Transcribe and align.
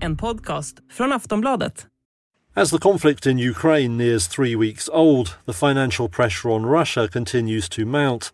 En 0.00 0.16
podcast 0.16 0.78
från 0.90 1.12
Aftonbladet. 1.12 1.86
As 2.54 2.70
the 2.70 2.78
conflict 2.78 3.26
in 3.26 3.38
Ukraine 3.38 3.96
nears 3.96 4.26
three 4.26 4.56
weeks 4.56 4.88
old, 4.92 5.36
the 5.46 5.52
financial 5.52 6.08
pressure 6.08 6.50
on 6.50 6.66
Russia 6.66 7.08
continues 7.08 7.68
to 7.68 7.86
mount. 7.86 8.32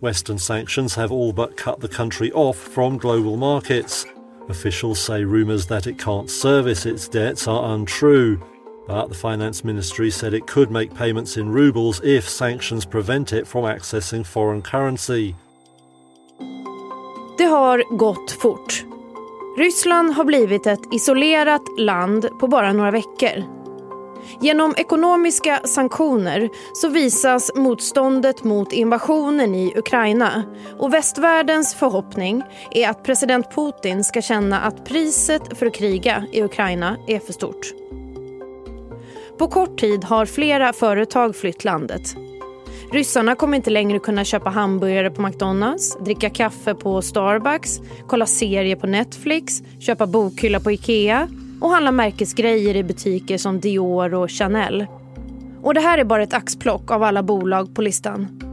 Western 0.00 0.38
sanctions 0.38 0.94
have 0.96 1.12
all 1.12 1.32
but 1.32 1.56
cut 1.56 1.80
the 1.80 1.88
country 1.88 2.32
off 2.32 2.56
from 2.56 2.98
global 2.98 3.36
markets. 3.36 4.06
Officials 4.48 4.98
say 4.98 5.24
rumours 5.24 5.66
that 5.66 5.86
it 5.86 5.98
can't 5.98 6.28
service 6.30 6.84
its 6.84 7.08
debts 7.08 7.48
are 7.48 7.74
untrue. 7.74 8.38
But 8.86 9.08
the 9.08 9.14
finance 9.14 9.64
ministry 9.64 10.10
said 10.10 10.34
it 10.34 10.46
could 10.46 10.70
make 10.70 10.94
payments 10.94 11.36
in 11.36 11.48
rubles 11.48 12.00
if 12.04 12.28
sanctions 12.28 12.84
prevent 12.84 13.32
it 13.32 13.46
from 13.46 13.64
accessing 13.64 14.26
foreign 14.26 14.62
currency. 14.62 15.34
Det 17.36 17.44
har 17.44 17.96
gått 17.96 18.30
fort. 18.30 18.84
Ryssland 19.56 20.12
har 20.12 20.24
blivit 20.24 20.66
ett 20.66 20.94
isolerat 20.94 21.62
land 21.78 22.28
på 22.40 22.48
bara 22.48 22.72
några 22.72 22.90
veckor. 22.90 23.44
Genom 24.40 24.74
ekonomiska 24.76 25.60
sanktioner 25.64 26.48
så 26.72 26.88
visas 26.88 27.50
motståndet 27.54 28.44
mot 28.44 28.72
invasionen 28.72 29.54
i 29.54 29.72
Ukraina 29.76 30.42
och 30.78 30.94
västvärldens 30.94 31.74
förhoppning 31.74 32.42
är 32.70 32.88
att 32.88 33.04
president 33.04 33.54
Putin 33.54 34.04
ska 34.04 34.22
känna 34.22 34.60
att 34.60 34.84
priset 34.84 35.58
för 35.58 35.66
att 35.66 35.74
kriga 35.74 36.24
i 36.32 36.42
Ukraina 36.42 36.96
är 37.06 37.18
för 37.18 37.32
stort. 37.32 37.74
På 39.38 39.48
kort 39.48 39.80
tid 39.80 40.04
har 40.04 40.26
flera 40.26 40.72
företag 40.72 41.36
flytt 41.36 41.64
landet. 41.64 42.16
Ryssarna 42.94 43.34
kommer 43.34 43.56
inte 43.56 43.70
längre 43.70 43.98
kunna 43.98 44.24
köpa 44.24 44.50
hamburgare 44.50 45.10
på 45.10 45.22
McDonalds, 45.22 45.96
dricka 46.00 46.30
kaffe 46.30 46.74
på 46.74 47.02
Starbucks, 47.02 47.80
kolla 48.06 48.26
serier 48.26 48.76
på 48.76 48.86
Netflix, 48.86 49.62
köpa 49.78 50.06
bokhylla 50.06 50.60
på 50.60 50.70
Ikea 50.72 51.28
och 51.60 51.70
handla 51.70 51.92
märkesgrejer 51.92 52.76
i 52.76 52.84
butiker 52.84 53.38
som 53.38 53.60
Dior 53.60 54.14
och 54.14 54.30
Chanel. 54.30 54.86
Och 55.62 55.74
det 55.74 55.80
här 55.80 55.98
är 55.98 56.04
bara 56.04 56.22
ett 56.22 56.34
axplock 56.34 56.90
av 56.90 57.02
alla 57.02 57.22
bolag 57.22 57.74
på 57.74 57.82
listan. 57.82 58.43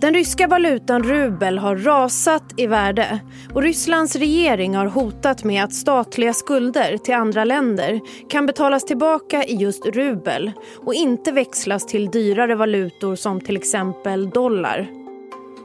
Den 0.00 0.14
ryska 0.14 0.46
valutan 0.46 1.02
rubel 1.02 1.58
har 1.58 1.76
rasat 1.76 2.42
i 2.56 2.66
värde 2.66 3.20
och 3.54 3.62
Rysslands 3.62 4.16
regering 4.16 4.76
har 4.76 4.86
hotat 4.86 5.44
med 5.44 5.64
att 5.64 5.74
statliga 5.74 6.32
skulder 6.32 6.96
till 6.96 7.14
andra 7.14 7.44
länder 7.44 8.00
kan 8.30 8.46
betalas 8.46 8.84
tillbaka 8.84 9.44
i 9.44 9.56
just 9.56 9.86
rubel 9.86 10.52
och 10.84 10.94
inte 10.94 11.32
växlas 11.32 11.86
till 11.86 12.10
dyrare 12.10 12.54
valutor 12.54 13.16
som 13.16 13.40
till 13.40 13.56
exempel 13.56 14.30
dollar. 14.30 14.88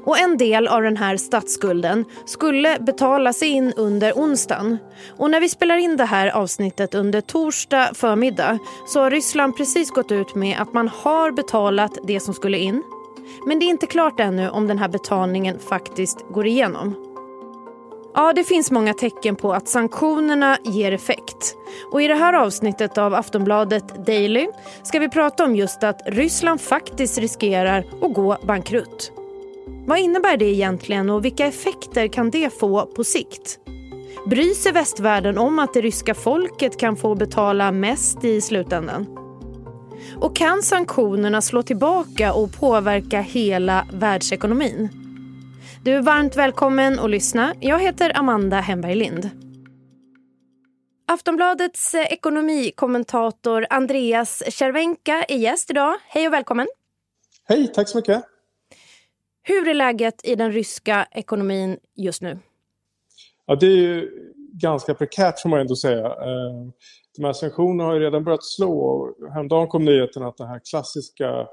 Och 0.06 0.20
en 0.20 0.38
del 0.38 0.68
av 0.68 0.82
den 0.82 0.98
här 0.98 1.18
statsskulden 1.18 2.06
skulle 2.26 2.78
betalas 2.80 3.44
in 3.44 3.74
under 3.78 4.14
onsdagen. 4.14 4.78
Och 5.18 5.30
när 5.30 5.40
vi 5.40 5.50
spelar 5.50 5.78
in 5.78 5.98
det 5.98 6.06
här 6.06 6.28
avsnittet 6.28 6.96
under 6.96 7.22
torsdag 7.22 7.90
förmiddag 7.94 8.60
så 8.88 9.00
har 9.00 9.12
Ryssland 9.12 9.58
precis 9.58 9.90
gått 9.92 10.12
ut 10.12 10.36
med 10.36 10.58
att 10.62 10.74
man 10.74 10.88
har 10.88 11.32
betalat 11.32 11.98
det 12.08 12.20
som 12.20 12.34
skulle 12.34 12.58
in 12.58 12.84
men 13.46 13.60
det 13.60 13.66
är 13.66 13.68
inte 13.68 13.88
klart 13.88 14.20
ännu 14.20 14.50
om 14.50 14.68
den 14.68 14.78
här 14.78 14.88
betalningen 14.88 15.60
faktiskt 15.60 16.26
går 16.30 16.48
igenom. 16.48 16.96
Ja, 18.16 18.34
det 18.34 18.44
finns 18.44 18.72
många 18.72 18.94
tecken 18.94 19.36
på 19.36 19.54
att 19.54 19.68
sanktionerna 19.68 20.58
ger 20.64 20.92
effekt. 20.92 21.56
Och 21.92 22.02
I 22.02 22.08
det 22.08 22.16
här 22.16 22.34
avsnittet 22.34 22.98
av 22.98 23.14
Aftonbladet 23.14 24.06
Daily 24.06 24.48
ska 24.84 25.00
vi 25.00 25.10
prata 25.10 25.44
om 25.44 25.56
just 25.56 25.84
att 25.84 26.02
Ryssland 26.06 26.62
faktiskt 26.62 27.18
riskerar 27.18 27.86
att 28.02 28.14
gå 28.14 28.38
bankrutt. 28.44 29.12
Vad 29.86 30.00
innebär 30.00 30.38
det 30.38 30.46
egentligen 30.46 31.10
och 31.10 31.26
vilka 31.26 31.46
effekter 31.46 32.08
kan 32.08 32.30
det 32.30 32.60
få 32.60 32.86
på 32.86 33.04
sikt? 33.04 33.60
Bryr 34.26 34.54
sig 34.54 34.72
västvärlden 34.72 35.38
om 35.38 35.60
att 35.60 35.74
det 35.74 35.82
ryska 35.82 36.14
folket 36.14 36.80
kan 36.80 36.96
få 36.96 37.16
betala 37.16 37.72
mest 37.72 38.24
i 38.24 38.42
slutändan? 38.42 39.23
Och 40.22 40.36
kan 40.36 40.64
sanktionerna 40.64 41.42
slå 41.42 41.64
tillbaka 41.64 42.34
och 42.34 42.54
påverka 42.54 43.22
hela 43.22 43.88
världsekonomin? 43.94 44.90
Du 45.84 45.92
är 45.92 46.02
varmt 46.02 46.36
välkommen 46.36 47.00
att 47.00 47.10
lyssna. 47.10 47.56
Jag 47.60 47.80
heter 47.80 48.18
Amanda 48.18 48.60
Hemberg 48.60 48.96
Lind. 48.96 49.30
Aftonbladets 51.08 51.96
ekonomikommentator 51.96 53.68
Andreas 53.70 54.44
Cervenka 54.52 55.24
är 55.24 55.38
gäst 55.38 55.70
idag. 55.70 55.96
Hej 56.08 56.28
och 56.28 56.34
välkommen. 56.34 56.68
Hej, 57.48 57.68
tack 57.68 57.90
så 57.90 57.98
mycket. 57.98 58.24
Hur 59.44 59.68
är 59.68 59.74
läget 59.74 60.22
i 60.24 60.36
den 60.36 60.52
ryska 60.52 61.08
ekonomin 61.12 61.78
just 61.96 62.22
nu? 62.22 62.40
Ja, 63.46 63.56
det 63.56 63.66
är 63.66 63.78
ju 63.78 64.10
ganska 64.54 64.94
prekärt 64.94 65.42
får 65.42 65.50
man 65.50 65.60
ändå 65.60 65.76
säga. 65.76 66.16
De 67.18 67.24
här 67.24 67.34
sanktionerna 67.34 67.84
har 67.84 67.94
ju 67.94 68.00
redan 68.00 68.24
börjat 68.24 68.44
slå. 68.44 69.10
Häromdagen 69.34 69.68
kom 69.68 69.86
nyheten 69.86 70.24
att 70.24 70.38
den 70.38 70.48
här 70.48 70.62
klassiska 70.70 71.48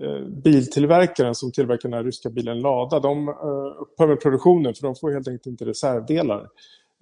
eh, 0.00 0.20
biltillverkaren 0.44 1.34
som 1.34 1.52
tillverkar 1.52 1.88
den 1.88 1.98
här 1.98 2.04
ryska 2.04 2.30
bilen 2.30 2.60
Lada, 2.60 3.00
de 3.00 3.28
eh, 3.28 3.82
upphör 3.82 4.06
med 4.06 4.20
produktionen 4.20 4.74
för 4.74 4.82
de 4.82 4.94
får 4.94 5.10
helt 5.10 5.28
enkelt 5.28 5.46
inte 5.46 5.64
reservdelar. 5.64 6.48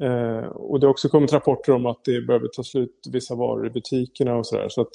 Eh, 0.02 0.46
och 0.48 0.80
det 0.80 0.86
har 0.86 0.90
också 0.90 1.08
kommit 1.08 1.32
rapporter 1.32 1.72
om 1.72 1.86
att 1.86 2.04
det 2.04 2.26
behöver 2.26 2.48
ta 2.48 2.62
slut 2.62 3.06
vissa 3.12 3.34
varor 3.34 3.66
i 3.66 3.70
butikerna 3.70 4.36
och 4.36 4.46
sådär. 4.46 4.68
Så 4.68 4.80
att 4.80 4.92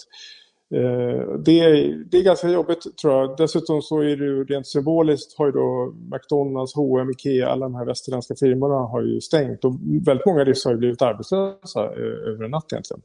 Eh, 0.71 1.39
det, 1.45 1.59
är, 1.59 2.03
det 2.11 2.17
är 2.17 2.23
ganska 2.23 2.49
jobbigt 2.49 2.97
tror 3.01 3.13
jag. 3.13 3.37
Dessutom 3.37 3.81
så 3.81 3.99
är 3.99 4.17
det 4.17 4.25
ju 4.25 4.43
rent 4.43 4.67
symboliskt 4.67 5.37
har 5.37 5.45
ju 5.45 5.51
då 5.51 5.93
McDonalds, 6.11 6.75
H&M, 6.75 7.09
Ikea, 7.09 7.49
alla 7.49 7.65
de 7.65 7.75
här 7.75 7.85
västerländska 7.85 8.35
firmorna 8.35 8.75
har 8.75 9.01
ju 9.01 9.21
stängt 9.21 9.65
och 9.65 9.73
väldigt 10.05 10.25
många 10.25 10.43
ryssar 10.43 10.69
har 10.69 10.75
ju 10.75 10.79
blivit 10.79 11.01
arbetslösa 11.01 11.83
eh, 11.83 12.29
över 12.29 12.43
en 12.43 12.51
natt 12.51 12.73
egentligen. 12.73 13.01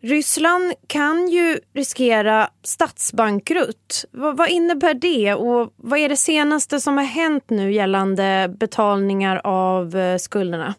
Ryssland 0.00 0.72
kan 0.86 1.28
ju 1.28 1.58
riskera 1.74 2.48
statsbankrutt. 2.62 4.04
Vad, 4.10 4.36
vad, 4.36 4.48
innebär 4.48 4.94
det 4.94 5.34
och 5.34 5.72
vad 5.76 5.98
är 5.98 6.08
det 6.08 6.16
senaste 6.16 6.80
som 6.80 6.96
har 6.96 7.04
hänt 7.04 7.50
nu 7.50 7.72
gällande 7.72 8.54
betalningar 8.58 9.40
av 9.44 9.96
eh, 9.96 10.16
skulderna? 10.16 10.74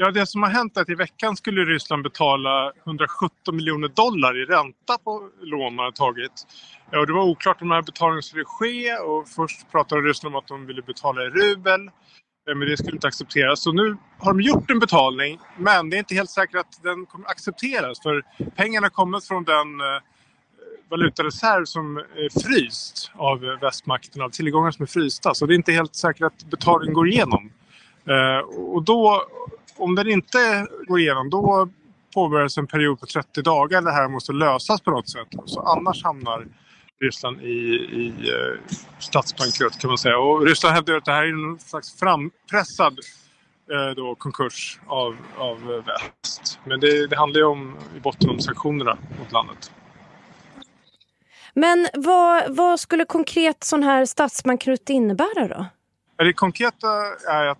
Ja, 0.00 0.10
det 0.10 0.26
som 0.26 0.42
har 0.42 0.50
hänt 0.50 0.76
är 0.76 0.80
att 0.80 0.88
i 0.88 0.94
veckan 0.94 1.36
skulle 1.36 1.64
Ryssland 1.64 2.02
betala 2.02 2.72
117 2.86 3.56
miljoner 3.56 3.88
dollar 3.88 4.42
i 4.42 4.44
ränta 4.44 4.98
på 5.04 5.28
lån 5.40 5.74
man 5.74 5.84
har 5.84 5.92
tagit. 5.92 6.46
Ja, 6.90 7.00
och 7.00 7.06
det 7.06 7.12
var 7.12 7.22
oklart 7.22 7.62
om 7.62 7.68
den 7.68 7.74
här 7.74 7.82
betalningen 7.82 8.22
skulle 8.22 8.44
ske 8.44 8.96
och 8.96 9.28
först 9.28 9.70
pratade 9.70 10.00
Ryssland 10.00 10.34
om 10.34 10.38
att 10.38 10.48
de 10.48 10.66
ville 10.66 10.82
betala 10.82 11.22
i 11.22 11.28
rubel. 11.28 11.80
Eh, 12.48 12.54
men 12.56 12.68
det 12.68 12.76
skulle 12.76 12.96
inte 12.96 13.06
accepteras. 13.06 13.62
Så 13.62 13.72
nu 13.72 13.96
har 14.18 14.32
de 14.32 14.40
gjort 14.40 14.70
en 14.70 14.78
betalning 14.78 15.38
men 15.56 15.90
det 15.90 15.96
är 15.96 15.98
inte 15.98 16.14
helt 16.14 16.30
säkert 16.30 16.60
att 16.60 16.82
den 16.82 17.06
kommer 17.06 17.26
accepteras 17.26 18.02
för 18.02 18.22
pengarna 18.56 18.90
kommer 18.90 19.20
från 19.20 19.44
den 19.44 19.80
eh, 19.80 20.02
valutareserv 20.90 21.64
som 21.64 21.96
är 21.96 22.40
fryst 22.42 23.10
av 23.14 23.44
eh, 23.44 23.60
västmakten, 23.60 24.22
av 24.22 24.30
tillgångar 24.30 24.70
som 24.70 24.82
är 24.82 24.86
frysta. 24.86 25.34
Så 25.34 25.46
det 25.46 25.54
är 25.54 25.56
inte 25.56 25.72
helt 25.72 25.96
säkert 25.96 26.22
att 26.22 26.44
betalningen 26.44 26.94
går 26.94 27.08
igenom. 27.08 27.52
Och 28.74 28.82
då 28.82 29.22
om 29.78 29.94
den 29.94 30.08
inte 30.08 30.66
går 30.86 31.00
igenom 31.00 31.30
då 31.30 31.68
påbörjas 32.14 32.58
en 32.58 32.66
period 32.66 33.00
på 33.00 33.06
30 33.06 33.42
dagar. 33.42 33.82
Det 33.82 33.92
här 33.92 34.08
måste 34.08 34.32
lösas 34.32 34.80
på 34.80 34.90
något 34.90 35.08
sätt. 35.08 35.28
Så 35.46 35.60
annars 35.60 36.04
hamnar 36.04 36.46
Ryssland 37.00 37.40
i, 37.40 37.46
i 37.46 38.08
eh, 38.08 38.76
statsbankrutt 38.98 39.78
kan 39.78 39.88
man 39.88 39.98
säga. 39.98 40.18
Och 40.18 40.46
Ryssland 40.46 40.74
hävdar 40.74 40.96
att 40.96 41.04
det 41.04 41.12
här 41.12 41.22
är 41.22 41.52
en 41.52 41.58
slags 41.58 41.98
frampressad 41.98 42.98
eh, 43.72 43.94
då, 43.96 44.14
konkurs 44.14 44.80
av, 44.86 45.16
av 45.38 45.82
väst. 45.86 46.58
Men 46.64 46.80
det, 46.80 47.06
det 47.06 47.16
handlar 47.16 47.40
ju 47.40 47.46
om, 47.46 47.76
i 47.96 48.00
botten 48.00 48.30
om 48.30 48.40
sanktionerna 48.40 48.98
mot 49.18 49.32
landet. 49.32 49.72
Men 51.54 51.88
vad, 51.94 52.56
vad 52.56 52.80
skulle 52.80 53.04
konkret 53.04 53.64
sån 53.64 53.82
här 53.82 54.06
statsbankrutt 54.06 54.90
innebära 54.90 55.48
då? 55.48 55.66
Det 56.24 56.32
konkreta 56.32 56.88
är 57.30 57.46
att 57.46 57.58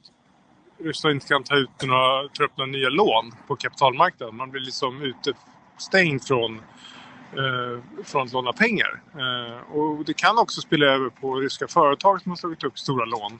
Ryssland 0.84 1.14
inte 1.14 1.26
kan 1.26 1.44
ta 1.44 1.56
ut 1.56 1.82
några, 1.82 2.28
ta 2.28 2.44
upp 2.44 2.56
några 2.56 2.70
nya 2.70 2.88
lån 2.88 3.32
på 3.46 3.56
kapitalmarknaden. 3.56 4.36
Man 4.36 4.50
blir 4.50 4.60
liksom 4.60 5.02
utestängd 5.02 6.24
från, 6.24 6.60
eh, 7.32 8.04
från 8.04 8.26
att 8.26 8.32
låna 8.32 8.52
pengar. 8.52 9.02
Eh, 9.14 9.76
och 9.76 10.04
det 10.04 10.14
kan 10.14 10.38
också 10.38 10.60
spela 10.60 10.86
över 10.86 11.08
på 11.08 11.34
ryska 11.34 11.68
företag 11.68 12.22
som 12.22 12.30
har 12.32 12.36
slagit 12.36 12.64
upp 12.64 12.78
stora 12.78 13.04
lån. 13.04 13.38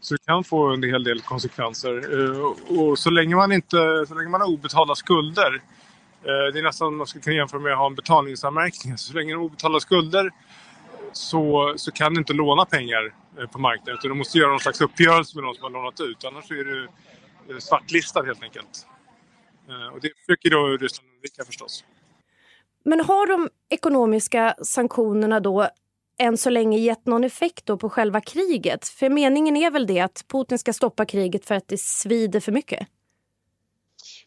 Så 0.00 0.14
det 0.14 0.26
kan 0.26 0.44
få 0.44 0.66
en 0.66 0.82
hel 0.82 1.04
del 1.04 1.20
konsekvenser. 1.20 2.20
Eh, 2.20 2.78
och 2.78 2.98
så 2.98 3.10
länge 3.10 3.36
man, 3.36 3.52
inte, 3.52 4.04
så 4.08 4.14
länge 4.14 4.28
man 4.28 4.40
har 4.40 4.48
obetalda 4.48 4.94
skulder 4.94 5.54
eh, 6.22 6.52
det 6.52 6.58
är 6.58 6.62
nästan 6.62 6.96
man 6.96 7.06
skulle 7.06 7.22
kunna 7.22 7.36
jämföra 7.36 7.60
med 7.60 7.72
att 7.72 7.78
ha 7.78 7.86
en 7.86 7.94
betalningsanmärkning. 7.94 8.98
Så 8.98 9.14
länge 9.14 9.34
man 9.34 9.40
har 9.40 9.46
obetalda 9.46 9.80
skulder 9.80 10.30
så, 11.12 11.74
så 11.76 11.92
kan 11.92 12.14
du 12.14 12.20
inte 12.20 12.32
låna 12.32 12.64
pengar 12.64 13.14
eh, 13.38 13.46
på 13.46 13.58
marknaden. 13.58 13.94
Utan 13.94 14.10
du 14.10 14.14
måste 14.14 14.38
göra 14.38 14.50
någon 14.50 14.60
slags 14.60 14.80
uppgörelse 14.80 15.36
med 15.36 15.44
de 15.44 15.54
som 15.54 15.62
har 15.62 15.70
lånat 15.70 16.00
ut. 16.00 16.24
Annars 16.24 16.50
är 16.50 16.64
du 16.64 16.88
eh, 17.50 17.58
svartlistad 17.58 18.22
helt 18.22 18.42
enkelt. 18.42 18.86
Eh, 19.68 19.94
och 19.94 20.00
det 20.00 20.10
försöker 20.26 20.50
då 20.50 20.66
Ryssland 20.66 21.08
undvika 21.14 21.44
förstås. 21.44 21.84
Men 22.84 23.00
har 23.00 23.26
de 23.26 23.48
ekonomiska 23.68 24.54
sanktionerna 24.62 25.40
då 25.40 25.68
än 26.18 26.36
så 26.36 26.50
länge 26.50 26.78
gett 26.78 27.06
någon 27.06 27.24
effekt 27.24 27.66
då 27.66 27.76
på 27.76 27.88
själva 27.88 28.20
kriget? 28.20 28.88
För 28.88 29.10
meningen 29.10 29.56
är 29.56 29.70
väl 29.70 29.86
det 29.86 30.00
att 30.00 30.24
Putin 30.28 30.58
ska 30.58 30.72
stoppa 30.72 31.04
kriget 31.04 31.44
för 31.44 31.54
att 31.54 31.68
det 31.68 31.80
svider 31.80 32.40
för 32.40 32.52
mycket? 32.52 32.88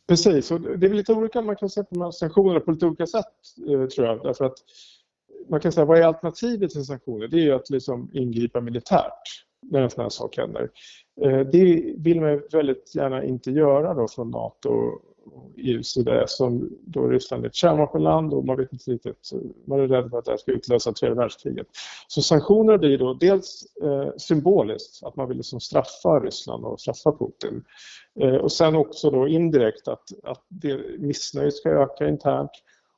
Precis, 0.07 0.51
och 0.51 0.61
det 0.61 0.87
är 0.87 0.93
lite 0.93 1.13
olika, 1.13 1.41
man 1.41 1.55
kan 1.55 1.69
se 1.69 1.83
på 1.83 1.95
de 1.95 2.01
här 2.01 2.11
sanktionerna 2.11 2.59
på 2.59 2.71
lite 2.71 2.85
olika 2.85 3.07
sätt 3.07 3.25
tror 3.95 4.07
jag. 4.07 4.23
Därför 4.23 4.45
att 4.45 4.55
man 5.49 5.59
kan 5.59 5.71
säga 5.71 5.85
vad 5.85 5.97
är 5.97 6.03
alternativet 6.03 6.71
till 6.71 6.85
sanktioner? 6.85 7.27
Det 7.27 7.37
är 7.37 7.43
ju 7.43 7.51
att 7.51 7.69
liksom 7.69 8.09
ingripa 8.13 8.61
militärt 8.61 9.45
när 9.61 9.81
en 9.81 9.89
sån 9.89 10.01
här 10.01 10.09
sak 10.09 10.37
händer. 10.37 10.69
Eh, 11.21 11.39
det 11.39 11.93
vill 11.97 12.21
man 12.21 12.41
väldigt 12.51 12.95
gärna 12.95 13.23
inte 13.23 13.51
göra 13.51 13.93
då 13.93 14.07
från 14.07 14.31
NATO 14.31 14.69
och 14.69 15.51
EUs 15.57 15.87
sida 15.87 16.27
som 16.27 16.69
då 16.81 17.07
Ryssland 17.07 17.43
är 17.43 17.49
ett 17.49 17.55
kärnvapenland 17.55 18.33
och 18.33 18.45
man 18.45 18.57
vet 18.57 18.73
inte 18.73 18.91
riktigt, 18.91 19.31
man 19.67 19.79
är 19.79 19.87
rädd 19.87 20.09
för 20.09 20.17
att 20.17 20.25
det 20.25 20.31
här 20.31 20.37
ska 20.37 20.51
utlösa 20.51 20.93
tredje 20.93 21.15
världskriget. 21.15 21.67
Så 22.07 22.21
sanktioner 22.21 22.77
blir 22.77 22.97
då 22.97 23.13
dels 23.13 23.65
eh, 23.83 24.09
symboliskt, 24.17 25.03
att 25.03 25.15
man 25.15 25.27
vill 25.27 25.37
liksom 25.37 25.59
straffa 25.59 26.19
Ryssland 26.19 26.65
och 26.65 26.81
straffa 26.81 27.11
Putin. 27.11 27.63
Eh, 28.19 28.35
och 28.35 28.51
sen 28.51 28.75
också 28.75 29.09
då 29.11 29.27
indirekt 29.27 29.87
att, 29.87 30.03
att 30.23 30.43
missnöjet 30.97 31.53
ska 31.53 31.69
öka 31.69 32.07
internt 32.07 32.51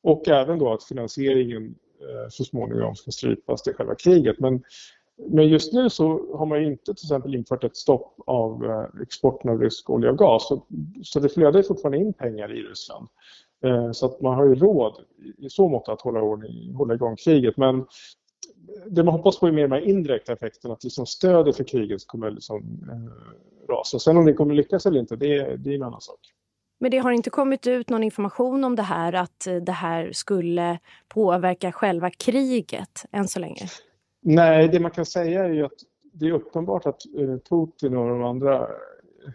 och 0.03 0.27
även 0.27 0.59
då 0.59 0.73
att 0.73 0.83
finansieringen 0.83 1.75
Eh, 2.01 2.29
så 2.29 2.43
småningom 2.43 2.95
ska 2.95 3.11
strypas 3.11 3.63
till 3.63 3.73
själva 3.73 3.95
kriget. 3.95 4.39
Men 4.39 4.63
men 5.17 5.47
just 5.47 5.73
nu 5.73 5.89
så 5.89 6.37
har 6.37 6.45
man 6.45 6.63
inte 6.63 6.83
till 6.83 7.05
exempel 7.05 7.35
infört 7.35 7.63
ett 7.63 7.77
stopp 7.77 8.15
av 8.25 8.65
eh, 8.65 9.01
exporten 9.01 9.49
av 9.49 9.61
rysk 9.61 9.89
olja 9.89 10.09
och 10.11 10.17
gas. 10.17 10.47
Så, 10.47 10.65
så 11.03 11.19
det 11.19 11.29
flödar 11.29 11.61
fortfarande 11.61 11.97
in 11.97 12.13
pengar 12.13 12.51
i 12.53 12.61
Ryssland. 12.61 13.07
Eh, 13.63 13.91
så 13.91 14.05
att 14.05 14.21
man 14.21 14.35
har 14.35 14.45
ju 14.45 14.55
råd 14.55 14.93
i 15.37 15.49
så 15.49 15.69
mått 15.69 15.89
att 15.89 16.01
hålla, 16.01 16.21
ordning, 16.21 16.73
hålla 16.73 16.93
igång 16.93 17.15
kriget. 17.15 17.57
Men 17.57 17.85
det 18.85 19.03
man 19.03 19.13
hoppas 19.13 19.39
på 19.39 19.47
är 19.47 19.51
mer 19.51 19.67
de 19.67 19.71
här 19.71 19.87
indirekta 19.89 20.33
effekterna, 20.33 20.73
att 20.73 20.83
liksom 20.83 21.05
stödet 21.05 21.57
för 21.57 21.63
kriget 21.63 22.07
kommer 22.07 22.31
liksom, 22.31 22.57
eh, 22.91 23.69
rasa. 23.69 23.99
Sen 23.99 24.17
om 24.17 24.25
det 24.25 24.33
kommer 24.33 24.55
lyckas 24.55 24.85
eller 24.85 24.99
inte, 24.99 25.15
det, 25.15 25.57
det 25.57 25.69
är 25.69 25.75
en 25.75 25.83
annan 25.83 26.01
sak. 26.01 26.19
Men 26.79 26.91
det 26.91 26.97
har 26.97 27.11
inte 27.11 27.29
kommit 27.29 27.67
ut 27.67 27.89
någon 27.89 28.03
information 28.03 28.63
om 28.63 28.75
det 28.75 28.83
här, 28.83 29.13
att 29.13 29.47
eh, 29.47 29.55
det 29.55 29.71
här 29.71 30.11
skulle 30.11 30.79
påverka 31.07 31.71
själva 31.71 32.09
kriget 32.09 33.05
än 33.11 33.27
så 33.27 33.39
länge? 33.39 33.67
Nej, 34.21 34.67
det 34.67 34.79
man 34.79 34.91
kan 34.91 35.05
säga 35.05 35.45
är 35.45 35.49
ju 35.49 35.65
att 35.65 35.79
det 36.13 36.27
är 36.27 36.31
uppenbart 36.31 36.85
att 36.85 37.01
eh, 37.17 37.37
Putin 37.49 37.97
och 37.97 38.09
de 38.09 38.23
andra 38.23 38.67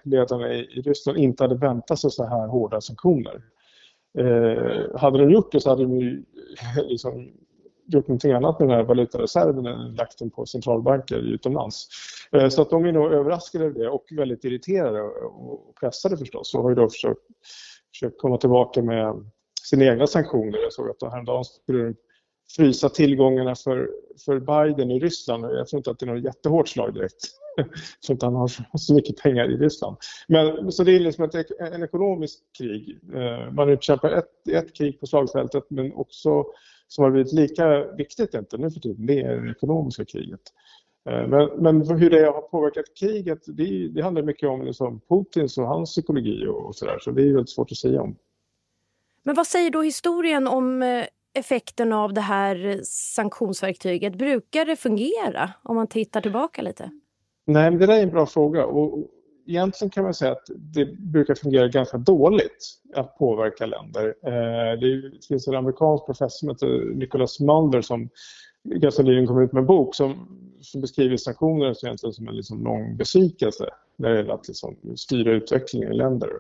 ledarna 0.05 0.55
i 0.55 0.83
Ryssland 0.85 1.19
inte 1.19 1.45
hade 1.45 1.55
väntat 1.55 1.99
sig 1.99 2.11
så 2.11 2.25
här 2.25 2.47
hårda 2.47 2.81
sanktioner. 2.81 3.43
Eh, 4.19 4.99
hade 5.01 5.19
de 5.19 5.31
gjort 5.31 5.53
det 5.53 5.61
så 5.61 5.71
hade 5.71 5.83
de 5.83 6.01
ju 6.01 6.25
eh, 6.77 6.85
liksom 6.89 7.33
gjort 7.87 8.09
någonting 8.09 8.33
annat 8.33 8.61
med 8.61 8.69
den 8.69 8.77
här 8.77 8.85
valutareserven 8.85 9.67
än 9.67 9.95
lagt 9.95 10.19
den 10.19 10.31
på 10.31 10.47
centralbanker 10.47 11.17
utomlands. 11.17 11.89
Eh, 12.37 12.49
så 12.49 12.63
att 12.63 12.71
de 12.71 12.85
är 12.85 12.93
nog 12.93 13.13
överraskade 13.13 13.65
över 13.65 13.81
det 13.81 13.89
och 13.89 14.05
väldigt 14.11 14.45
irriterade 14.45 15.03
och 15.03 15.75
pressade 15.81 16.17
förstås 16.17 16.55
och 16.55 16.63
har 16.63 16.71
ju 16.71 16.75
då 16.75 16.89
försökt, 16.89 17.21
försökt 17.95 18.19
komma 18.19 18.39
tillbaka 18.39 18.83
med 18.83 19.31
sina 19.63 19.85
egna 19.85 20.07
sanktioner. 20.07 20.59
Jag 20.59 20.73
såg 20.73 20.91
att 20.91 21.13
häromdagen 21.13 21.45
skulle 21.45 21.85
de 21.85 21.95
frysa 22.57 22.89
tillgångarna 22.89 23.55
för, 23.55 23.91
för 24.25 24.41
Biden 24.41 24.91
i 24.91 25.01
Ryssland. 25.01 25.45
Jag 25.45 25.69
tror 25.69 25.79
inte 25.79 25.91
att 25.91 25.99
det 25.99 26.07
är 26.07 26.15
något 26.15 26.25
jättehårt 26.25 26.69
slag 26.69 26.95
direkt. 26.95 27.25
Jag 27.57 27.67
tror 28.07 28.15
inte 28.15 28.27
han 28.27 28.35
har 28.35 28.79
så 28.79 28.95
mycket 28.95 29.17
pengar 29.17 29.51
i 29.51 29.57
Ryssland. 29.57 29.97
Men, 30.29 30.73
så 30.73 30.85
det 30.85 30.93
är 30.93 31.01
liksom 31.01 31.25
ett, 31.25 31.35
en 31.61 31.83
ekonomisk 31.83 32.39
krig. 32.59 32.99
Eh, 33.15 33.53
man 33.53 33.69
utkämpar 33.69 34.11
ett, 34.11 34.49
ett 34.49 34.77
krig 34.77 35.01
på 35.01 35.07
slagfältet 35.07 35.65
men 35.69 35.93
också 35.93 36.45
som 36.89 37.05
har 37.05 37.11
blivit 37.11 37.33
lika 37.33 37.93
viktigt 37.93 38.35
inte 38.35 38.59
nu 38.59 38.71
för 38.71 38.81
tiden, 38.81 39.07
det 39.07 39.21
är 39.21 39.37
det 39.37 39.51
ekonomiska 39.51 40.05
kriget. 40.05 40.41
Eh, 41.11 41.29
men, 41.29 41.49
men, 41.59 41.99
hur 41.99 42.11
det 42.11 42.27
har 42.27 42.41
påverkat 42.41 42.85
kriget, 43.01 43.39
det, 43.47 43.89
det 43.89 44.03
handlar 44.03 44.23
mycket 44.23 44.49
om 44.49 44.63
liksom 44.63 45.01
Putins 45.09 45.59
och 45.59 45.67
hans 45.67 45.91
psykologi 45.91 46.47
och, 46.47 46.75
sådär. 46.75 46.99
Så 47.01 47.11
det 47.11 47.23
är 47.23 47.27
väldigt 47.27 47.51
svårt 47.51 47.73
att 47.73 47.79
säga 47.79 48.03
om. 48.03 48.17
Men 49.23 49.35
vad 49.35 49.47
säger 49.47 49.71
då 49.71 49.83
historien 49.83 50.49
om 50.49 50.83
eh, 50.83 51.05
effekten 51.35 51.93
av 51.93 52.15
det 52.15 52.21
här 52.21 52.81
sanktionsverktyget? 52.85 54.15
Brukar 54.15 54.65
det 54.65 54.77
fungera 54.77 55.51
om 55.63 55.77
man 55.77 55.87
tittar 55.87 56.21
tillbaka 56.21 56.63
lite? 56.63 56.91
Nej, 57.45 57.71
men 57.71 57.81
det 57.81 57.87
där 57.87 57.99
är 57.99 58.03
en 58.03 58.11
bra 58.11 58.27
fråga. 58.27 58.67
Och 58.67 59.09
egentligen 59.47 59.91
kan 59.91 60.05
man 60.05 60.15
säga 60.15 60.33
att 60.33 60.47
det 60.57 60.99
brukar 60.99 61.35
fungera 61.35 61.69
ganska 61.69 61.99
dåligt 61.99 62.81
att 62.95 63.19
påverka 63.19 63.67
länder. 63.67 64.15
Eh, 64.27 64.81
det 64.81 65.13
finns 65.29 65.49
en 65.49 65.55
amerikansk 65.55 66.07
professor 66.07 66.29
som 66.29 66.49
heter 66.49 66.95
Nicholas 66.95 67.41
Mulder 67.41 67.81
som 67.81 68.09
ganska 68.65 69.03
nyligen 69.03 69.27
kom 69.27 69.43
ut 69.43 69.53
med 69.53 69.61
en 69.61 69.67
bok 69.67 69.95
som, 69.95 70.29
som 70.61 70.81
beskriver 70.81 71.17
sanktioner 71.17 71.75
som 72.13 72.29
en 72.29 72.37
liksom 72.37 72.65
lång 72.65 72.97
besvikelse 72.97 73.69
när 73.97 74.11
det 74.11 74.17
gäller 74.17 74.35
att 74.35 74.49
liksom 74.49 74.77
styra 74.97 75.33
utvecklingen 75.33 75.93
i 75.93 75.97
länder. 75.97 76.31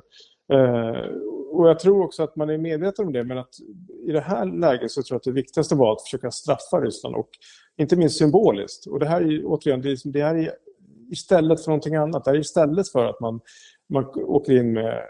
Eh, 0.53 1.07
och 1.53 1.69
jag 1.69 1.79
tror 1.79 2.05
också 2.05 2.23
att 2.23 2.37
man 2.37 2.51
är 2.51 2.59
medveten 2.59 3.07
om 3.07 3.13
det, 3.13 3.25
men 3.25 3.39
att 3.39 3.55
i 4.07 4.13
det 4.13 4.21
här 4.21 4.47
läget 4.47 4.91
så 4.91 5.03
tror 5.03 5.15
jag 5.15 5.19
att 5.19 5.25
det 5.25 5.33
viktigaste 5.33 5.75
var 5.75 5.93
att 5.93 6.03
försöka 6.03 6.31
straffa 6.31 6.81
Ryssland 6.81 7.17
och 7.17 7.29
inte 7.77 7.97
minst 7.97 8.19
symboliskt. 8.19 8.87
Och 8.87 9.01
det 9.01 9.07
här 9.07 9.21
är 9.21 9.43
återigen, 9.45 9.83
det, 9.83 9.89
liksom, 9.89 10.13
det 10.13 10.23
här 10.23 10.35
är 10.35 10.53
istället 11.11 11.65
för 11.65 11.71
någonting 11.71 11.95
annat. 11.95 12.25
Det 12.25 12.31
här 12.31 12.37
är 12.37 12.41
istället 12.41 12.89
för 12.89 13.07
att 13.07 13.21
man, 13.21 13.41
man 13.89 14.05
åker 14.15 14.53
in 14.53 14.73
med 14.73 15.03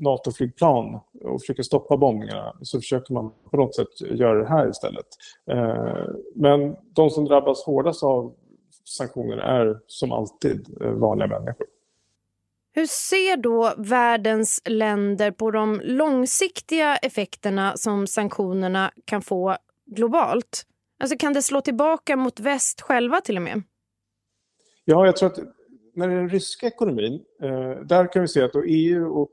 NATO-flygplan 0.00 1.00
och 1.24 1.40
försöker 1.40 1.62
stoppa 1.62 1.96
bombningarna 1.96 2.56
så 2.62 2.80
försöker 2.80 3.14
man 3.14 3.32
på 3.50 3.56
något 3.56 3.74
sätt 3.74 4.00
göra 4.00 4.38
det 4.42 4.48
här 4.48 4.70
istället. 4.70 5.06
Eh, 5.50 6.04
men 6.34 6.76
de 6.94 7.10
som 7.10 7.24
drabbas 7.24 7.64
hårdast 7.64 8.02
av 8.02 8.34
sanktioner 8.84 9.36
är 9.36 9.80
som 9.86 10.12
alltid 10.12 10.66
vanliga 10.80 11.28
människor. 11.28 11.66
Hur 12.72 12.86
ser 12.86 13.36
då 13.36 13.74
världens 13.76 14.62
länder 14.64 15.30
på 15.30 15.50
de 15.50 15.80
långsiktiga 15.84 16.96
effekterna 16.96 17.76
som 17.76 18.06
sanktionerna 18.06 18.92
kan 19.04 19.22
få 19.22 19.56
globalt? 19.86 20.66
Alltså 20.98 21.16
kan 21.16 21.32
det 21.32 21.42
slå 21.42 21.60
tillbaka 21.60 22.16
mot 22.16 22.40
väst 22.40 22.80
själva 22.80 23.20
till 23.20 23.36
och 23.36 23.42
med? 23.42 23.62
Ja, 24.84 25.06
jag 25.06 25.16
tror 25.16 25.30
att 25.30 25.38
när 25.94 26.08
det 26.08 26.14
är 26.14 26.18
den 26.18 26.28
ryska 26.28 26.66
ekonomin, 26.66 27.24
eh, 27.42 27.84
där 27.84 28.12
kan 28.12 28.22
vi 28.22 28.28
se 28.28 28.42
att 28.42 28.56
EU 28.66 29.20
och, 29.20 29.30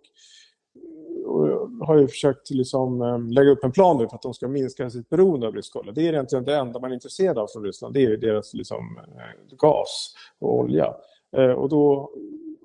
och 1.28 1.70
har 1.88 1.98
ju 1.98 2.08
försökt 2.08 2.50
liksom, 2.50 3.02
ehm, 3.02 3.32
lägga 3.32 3.52
upp 3.52 3.64
en 3.64 3.72
plan 3.72 3.98
för 3.98 4.16
att 4.16 4.22
de 4.22 4.34
ska 4.34 4.48
minska 4.48 4.90
sitt 4.90 5.10
beroende 5.10 5.48
av 5.48 5.56
rysk 5.56 5.76
olja. 5.76 5.92
Det 5.92 6.02
är 6.02 6.14
egentligen 6.14 6.46
det 6.46 6.56
enda 6.56 6.80
man 6.80 6.92
är 6.92 6.96
intresserad 6.96 7.38
av 7.38 7.48
från 7.48 7.64
Ryssland, 7.64 7.94
det 7.94 8.04
är 8.04 8.18
deras 8.18 8.54
liksom, 8.54 8.98
eh, 8.98 9.56
gas 9.58 10.14
och 10.40 10.56
olja. 10.56 10.94
Eh, 11.38 11.52
och 11.52 11.70
då 11.70 12.12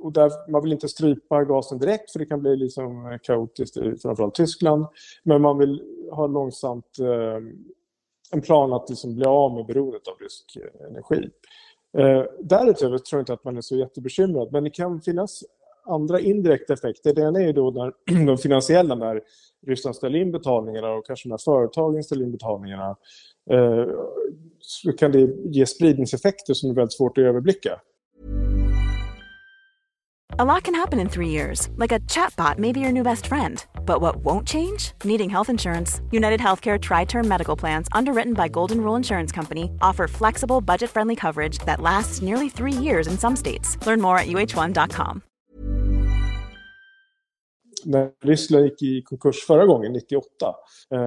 och 0.00 0.12
där, 0.12 0.50
man 0.50 0.62
vill 0.62 0.72
inte 0.72 0.88
strypa 0.88 1.44
gasen 1.44 1.78
direkt 1.78 2.10
för 2.10 2.18
det 2.18 2.26
kan 2.26 2.40
bli 2.40 2.56
liksom 2.56 3.06
eh, 3.06 3.18
kaotiskt 3.22 3.76
i 3.76 3.96
framförallt 3.96 4.34
Tyskland. 4.34 4.86
Men 5.22 5.42
man 5.42 5.58
vill 5.58 5.82
ha 6.10 6.26
långsamt 6.26 6.98
en 8.32 8.40
plan 8.40 8.72
att 8.72 8.90
liksom 8.90 9.14
bli 9.14 9.24
av 9.24 9.54
med 9.54 9.66
beroendet 9.66 10.08
av 10.08 10.14
rysk 10.20 10.58
energi. 10.88 11.30
Eh, 11.98 12.24
därutöver 12.40 12.98
tror 12.98 13.18
jag 13.18 13.22
inte 13.22 13.32
att 13.32 13.44
man 13.44 13.56
är 13.56 13.60
så 13.60 13.76
jättebekymrad 13.76 14.52
men 14.52 14.64
det 14.64 14.70
kan 14.70 15.00
finnas 15.00 15.44
andra 15.86 16.20
indirekta 16.20 16.72
effekter. 16.72 17.14
Det 17.14 17.22
ena 17.22 17.40
är 17.40 17.46
ju 17.46 17.52
då 17.52 17.70
när 17.70 18.24
de 18.26 18.38
finansiella, 18.38 18.94
när 18.94 19.20
Ryssland 19.66 19.96
ställer 19.96 20.18
in 20.18 20.32
betalningarna 20.32 20.90
och 20.92 21.06
kanske 21.06 21.28
när 21.28 21.38
företagen 21.38 22.02
ställer 22.02 22.24
in 22.24 22.32
betalningarna 22.32 22.96
eh, 23.50 23.86
så 24.60 24.92
kan 24.92 25.12
det 25.12 25.30
ge 25.44 25.66
spridningseffekter 25.66 26.54
som 26.54 26.70
är 26.70 26.74
väldigt 26.74 26.92
svårt 26.92 27.18
att 27.18 27.24
överblicka. 27.24 27.80
A 30.38 30.46
lot 30.46 30.62
can 30.62 30.74
happen 30.74 30.98
in 30.98 31.10
three 31.10 31.28
years, 31.28 31.68
like 31.76 31.92
a 31.92 32.00
chatbot 32.00 32.58
may 32.58 32.72
be 32.72 32.80
your 32.80 32.90
new 32.90 33.02
best 33.02 33.26
friend. 33.26 33.66
But 33.84 34.00
what 34.00 34.16
won't 34.24 34.48
change? 34.48 34.92
Needing 35.04 35.28
health 35.28 35.50
insurance. 35.50 36.00
United 36.10 36.40
Healthcare 36.40 36.80
Tri 36.80 37.04
Term 37.04 37.28
Medical 37.28 37.54
Plans, 37.54 37.86
underwritten 37.92 38.32
by 38.32 38.48
Golden 38.48 38.80
Rule 38.80 38.96
Insurance 38.96 39.30
Company, 39.30 39.70
offer 39.82 40.08
flexible, 40.08 40.62
budget 40.62 40.88
friendly 40.88 41.16
coverage 41.16 41.58
that 41.66 41.82
lasts 41.82 42.22
nearly 42.22 42.48
three 42.48 42.72
years 42.72 43.06
in 43.06 43.18
some 43.18 43.36
states. 43.36 43.76
Learn 43.86 44.00
more 44.00 44.16
at 44.16 44.26
uh1.com. 44.26 45.22
När 47.84 48.10
Ryssland 48.20 48.64
gick 48.64 48.82
i 48.82 49.02
konkurs 49.02 49.46
förra 49.46 49.66
gången, 49.66 49.92
98, 49.92 50.54
eh, 50.90 50.98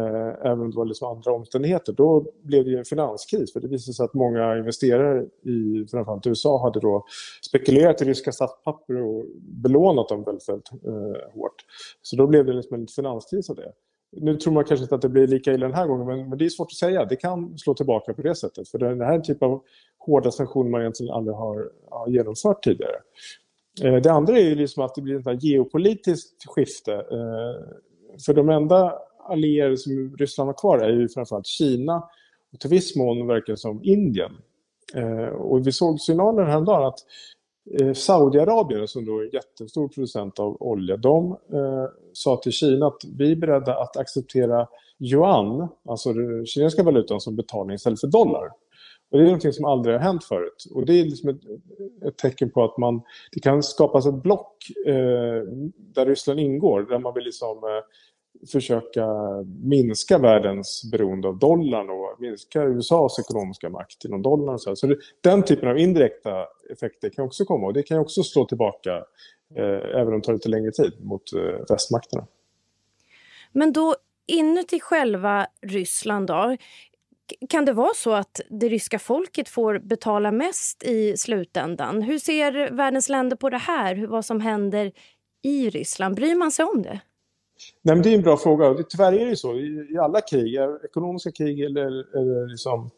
även 0.45 0.59
om 0.59 0.71
det 0.71 0.77
var 0.77 0.85
liksom 0.85 1.07
andra 1.07 1.31
omständigheter, 1.31 1.93
då 1.93 2.25
blev 2.43 2.65
det 2.65 2.77
en 2.77 2.85
finanskris. 2.85 3.53
För 3.53 3.59
det 3.59 3.67
visade 3.67 3.93
sig 3.93 4.03
att 4.03 4.13
många 4.13 4.57
investerare 4.57 5.25
i 5.43 5.87
framförallt 5.91 6.27
USA 6.27 6.61
hade 6.61 6.79
då 6.79 7.05
spekulerat 7.47 8.01
i 8.01 8.05
ryska 8.05 8.31
statspapper 8.31 9.01
och 9.01 9.25
belånat 9.39 10.09
dem 10.09 10.23
väldigt, 10.23 10.49
väldigt 10.49 10.71
eh, 10.71 11.33
hårt. 11.33 11.55
Så 12.01 12.15
då 12.15 12.27
blev 12.27 12.45
det 12.45 12.53
liksom 12.53 12.75
en 12.75 12.87
finanskris 12.87 13.49
av 13.49 13.55
det. 13.55 13.71
Nu 14.17 14.35
tror 14.35 14.53
man 14.53 14.63
kanske 14.63 14.83
inte 14.83 14.95
att 14.95 15.01
det 15.01 15.09
blir 15.09 15.27
lika 15.27 15.53
illa 15.53 15.65
den 15.65 15.75
här 15.75 15.87
gången, 15.87 16.07
men, 16.07 16.29
men 16.29 16.37
det 16.37 16.45
är 16.45 16.49
svårt 16.49 16.67
att 16.67 16.77
säga. 16.77 17.05
Det 17.05 17.15
kan 17.15 17.57
slå 17.57 17.73
tillbaka 17.73 18.13
på 18.13 18.21
det 18.21 18.35
sättet. 18.35 18.69
För 18.69 18.77
det 18.77 19.05
här 19.05 19.11
är 19.11 19.15
en 19.15 19.23
typ 19.23 19.43
av 19.43 19.61
hårda 19.97 20.31
sanktioner 20.31 20.69
man 20.69 20.81
egentligen 20.81 21.13
aldrig 21.13 21.35
har, 21.35 21.69
har 21.89 22.07
genomfört 22.07 22.63
tidigare. 22.63 22.95
Eh, 23.83 23.95
det 23.95 24.11
andra 24.11 24.37
är 24.37 24.43
ju 24.43 24.55
liksom 24.55 24.83
att 24.83 24.95
det 24.95 25.01
blir 25.01 25.29
ett 25.29 25.43
geopolitiskt 25.43 26.45
skifte. 26.47 26.93
Eh, 26.93 27.75
för 28.25 28.33
de 28.33 28.49
enda 28.49 28.93
allierade 29.29 29.77
som 29.77 30.15
Ryssland 30.19 30.47
har 30.47 30.53
kvar 30.53 30.79
är 30.79 30.89
ju 30.89 31.09
framförallt 31.09 31.47
Kina 31.47 32.03
och 32.53 32.59
till 32.59 32.69
viss 32.69 32.95
mån 32.95 33.27
verkar 33.27 33.55
som 33.55 33.83
Indien. 33.83 34.31
Eh, 34.93 35.27
och 35.27 35.67
vi 35.67 35.71
såg 35.71 36.01
signaler 36.01 36.43
häromdagen 36.43 36.85
att 36.85 36.99
Saudiarabien, 37.95 38.87
som 38.87 39.05
då 39.05 39.19
är 39.19 39.23
en 39.23 39.29
jättestor 39.33 39.87
producent 39.87 40.39
av 40.39 40.61
olja, 40.61 40.97
de 40.97 41.31
eh, 41.31 41.85
sa 42.13 42.37
till 42.37 42.51
Kina 42.51 42.87
att 42.87 43.01
vi 43.17 43.31
är 43.31 43.35
beredda 43.35 43.77
att 43.77 43.97
acceptera 43.97 44.67
yuan, 44.99 45.67
alltså 45.85 46.13
den 46.13 46.45
kinesiska 46.45 46.83
valutan, 46.83 47.21
som 47.21 47.35
betalning 47.35 47.75
istället 47.75 47.99
för 47.99 48.07
dollar. 48.07 48.49
Och 49.15 49.19
det 49.19 49.25
är 49.25 49.27
någonting 49.27 49.53
som 49.53 49.65
aldrig 49.65 49.95
har 49.95 50.01
hänt 50.01 50.23
förut. 50.23 50.65
Och 50.73 50.85
det 50.85 50.93
är 50.99 51.03
liksom 51.05 51.29
ett, 51.29 51.41
ett 52.07 52.17
tecken 52.17 52.49
på 52.49 52.63
att 52.63 52.77
man, 52.77 53.01
det 53.31 53.39
kan 53.39 53.63
skapas 53.63 54.05
ett 54.05 54.23
block 54.23 54.57
eh, 54.85 55.43
där 55.77 56.05
Ryssland 56.05 56.39
ingår, 56.39 56.81
där 56.81 56.99
man 56.99 57.13
vill 57.13 57.23
liksom, 57.23 57.57
eh, 57.57 58.47
försöka 58.51 59.07
minska 59.63 60.17
världens 60.17 60.91
beroende 60.91 61.27
av 61.27 61.39
dollarn 61.39 61.89
och 61.89 62.15
minska 62.19 62.63
USAs 62.63 63.19
ekonomiska 63.19 63.69
makt 63.69 64.05
inom 64.05 64.21
dollarn. 64.21 64.59
Så, 64.59 64.75
så 64.75 64.87
det, 64.87 64.97
den 65.21 65.43
typen 65.43 65.69
av 65.69 65.77
indirekta 65.77 66.45
effekter 66.71 67.09
kan 67.09 67.25
också 67.25 67.45
komma 67.45 67.67
och 67.67 67.73
det 67.73 67.83
kan 67.83 67.99
också 67.99 68.23
slå 68.23 68.45
tillbaka, 68.45 68.95
eh, 69.55 69.99
även 70.01 70.07
om 70.07 70.19
det 70.19 70.25
tar 70.25 70.33
lite 70.33 70.49
längre 70.49 70.71
tid, 70.71 70.93
mot 70.99 71.33
eh, 71.33 71.65
västmakterna. 71.69 72.27
Men 73.51 73.73
då 73.73 73.95
inuti 74.27 74.79
själva 74.79 75.47
Ryssland 75.61 76.27
då, 76.27 76.57
kan 77.49 77.65
det 77.65 77.73
vara 77.73 77.93
så 77.95 78.13
att 78.13 78.41
det 78.49 78.69
ryska 78.69 78.99
folket 78.99 79.49
får 79.49 79.79
betala 79.79 80.31
mest 80.31 80.83
i 80.83 81.17
slutändan? 81.17 82.01
Hur 82.01 82.19
ser 82.19 82.71
världens 82.71 83.09
länder 83.09 83.37
på 83.37 83.49
det 83.49 83.57
här? 83.57 84.07
Vad 84.07 84.25
som 84.25 84.41
händer 84.41 84.91
i 85.43 85.69
Ryssland? 85.69 86.15
Bryr 86.15 86.35
man 86.35 86.51
sig 86.51 86.65
om 86.65 86.81
det? 86.81 86.99
Nej, 87.81 87.95
men 87.95 88.01
det 88.01 88.09
är 88.09 88.15
en 88.15 88.21
bra 88.21 88.37
fråga. 88.37 88.83
Tyvärr 88.89 89.13
är 89.13 89.25
det 89.25 89.35
så 89.35 89.53
i, 89.55 89.97
alla 90.01 90.21
krig, 90.21 90.57
ekonomiska 90.83 91.31
krig 91.31 91.59
eller, 91.61 92.17
eller 92.17 92.47
liksom, 92.47 92.79
eh, 92.79 92.89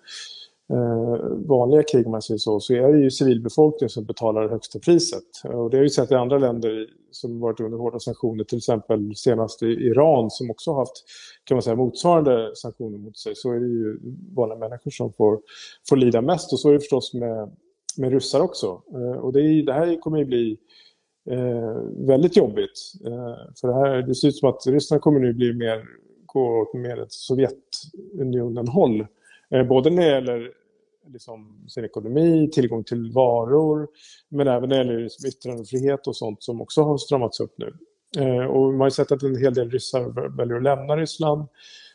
Eh, 0.74 1.38
vanliga 1.48 1.84
krig 1.84 2.06
om 2.06 2.12
man 2.12 2.22
säger 2.22 2.38
så, 2.38 2.60
så 2.60 2.74
är 2.74 2.94
det 2.94 3.00
ju 3.00 3.12
civilbefolkningen 3.12 3.90
som 3.90 4.06
betalar 4.06 4.44
det 4.44 4.50
högsta 4.50 4.80
priset. 4.80 5.24
Och 5.44 5.70
det 5.70 5.78
har 5.78 5.84
vi 5.84 5.90
sett 5.90 6.12
i 6.12 6.16
andra 6.16 6.38
länder 6.38 6.88
som 7.12 7.40
varit 7.40 7.60
under 7.60 7.78
hårda 7.78 8.00
sanktioner, 8.00 8.44
till 8.44 8.58
exempel 8.58 9.16
senast 9.16 9.64
i 9.64 9.66
Iran 9.66 10.30
som 10.32 10.52
också 10.52 10.72
har 10.72 10.80
haft 10.80 11.04
kan 11.44 11.56
man 11.56 11.62
säga, 11.62 11.76
motsvarande 11.76 12.56
sanktioner 12.56 12.98
mot 12.98 13.18
sig, 13.18 13.36
så 13.36 13.52
är 13.52 13.60
det 13.60 13.68
ju 13.68 14.00
vanliga 14.36 14.60
människor 14.60 14.92
som 14.92 15.14
får, 15.14 15.40
får 15.90 15.96
lida 15.96 16.22
mest. 16.22 16.54
Och 16.54 16.60
så 16.60 16.70
är 16.70 16.74
det 16.74 16.80
förstås 16.80 17.14
med, 17.14 17.52
med 17.98 18.12
ryssar 18.12 18.40
också. 18.40 18.82
Eh, 18.94 19.20
och 19.20 19.34
det, 19.34 19.42
är, 19.42 19.66
det 19.66 19.74
här 19.74 20.00
kommer 20.00 20.18
ju 20.18 20.26
bli 20.26 20.58
eh, 21.30 21.82
väldigt 22.08 22.38
jobbigt. 22.38 22.94
Eh, 23.06 23.36
för 23.62 23.68
det, 23.68 23.74
här, 23.74 24.02
det 24.02 24.16
ser 24.16 24.28
ut 24.28 24.38
som 24.38 24.50
att 24.50 24.68
Ryssland 24.68 25.02
kommer 25.02 25.20
nu 25.20 25.34
bli 25.34 25.54
mer, 25.54 25.84
gå 26.26 26.62
åt 26.62 26.74
mer 26.74 27.02
åt 27.02 27.12
Sovjetunionen-håll. 27.12 29.06
Eh, 29.52 29.64
både 29.64 29.90
när 29.90 30.04
det 30.04 30.10
gäller 30.10 30.52
liksom, 31.08 31.66
sin 31.68 31.86
ekonomi, 31.86 32.50
tillgång 32.54 32.84
till 32.84 33.12
varor, 33.12 33.88
men 34.30 34.48
även 34.48 34.70
när 34.70 34.78
det 34.78 34.84
gäller 34.84 35.00
liksom, 35.00 35.28
yttrandefrihet 35.28 36.08
och 36.08 36.16
sånt 36.16 36.44
som 36.44 36.62
också 36.62 36.82
har 36.82 36.98
stramats 36.98 37.40
upp 37.40 37.54
nu. 37.58 37.74
Eh, 38.18 38.46
och 38.46 38.74
man 38.74 38.82
har 38.82 38.90
sett 38.90 39.12
att 39.12 39.24
en 39.24 39.38
hel 39.38 39.54
del 39.54 39.72
ryssar 39.72 40.36
väljer 40.38 40.58
att 40.58 40.64
lämna 40.64 40.98
Ryssland 40.98 41.48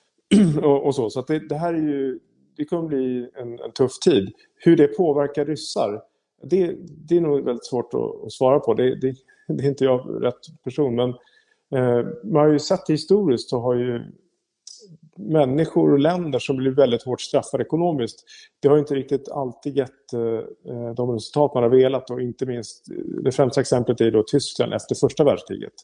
och, 0.62 0.87
och, 0.87 0.94
så. 0.94 1.11
Så 1.11 1.23
det, 1.23 1.49
det, 1.49 1.56
här 1.56 1.75
är 1.75 1.78
ju, 1.78 2.18
det 2.56 2.64
kommer 2.64 2.88
bli 2.88 3.30
en, 3.35 3.59
en 3.61 3.73
tuff 3.73 3.99
tid. 3.99 4.32
Hur 4.56 4.76
det 4.76 4.87
påverkar 4.87 5.44
ryssar, 5.44 6.02
det, 6.42 6.76
det 7.09 7.16
är 7.16 7.21
nog 7.21 7.44
väldigt 7.44 7.66
svårt 7.66 7.94
att, 7.94 8.25
att 8.25 8.32
svara 8.32 8.61
på. 8.61 8.75
Det, 8.75 8.94
det, 8.94 9.14
det, 9.49 9.64
är 9.64 9.68
inte 9.68 9.85
jag 9.85 10.25
rätt 10.25 10.62
person. 10.64 10.94
Men 10.94 11.09
eh, 11.75 12.06
man 12.25 12.42
har 12.42 12.49
ju 12.49 12.59
sett 12.59 12.90
historiskt 12.90 13.49
så 13.49 13.61
har 13.61 13.75
ju 13.75 14.02
människor 15.16 15.92
och 15.92 15.98
länder 15.98 16.38
som 16.38 16.56
blir 16.56 16.70
väldigt 16.70 17.02
hårt 17.02 17.20
straffade 17.20 17.64
ekonomiskt. 17.64 18.24
Det 18.60 18.68
har 18.68 18.78
inte 18.78 18.94
riktigt 18.94 19.28
alltid 19.28 19.76
gett 19.76 20.12
eh, 20.12 20.74
eh, 20.74 20.94
de 20.94 21.10
resultat 21.10 21.54
man 21.54 21.62
har 21.62 21.70
velat 21.70 22.10
och 22.10 22.22
inte 22.22 22.46
minst 22.46 22.90
eh, 22.90 22.96
det 22.96 23.32
främsta 23.32 23.60
exemplet 23.60 24.00
är 24.00 24.10
då 24.10 24.22
Tyskland 24.22 24.74
efter 24.74 24.94
första 24.94 25.24
världskriget. 25.24 25.74